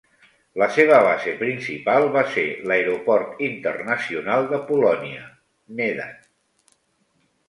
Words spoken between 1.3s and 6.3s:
principal va ser l'aeroport internacional de Polònia, Medan.